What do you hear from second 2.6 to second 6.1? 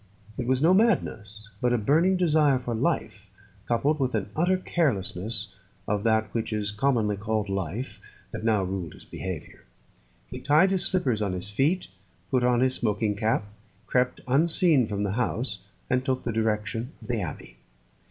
life, coupled with an utter carelessness of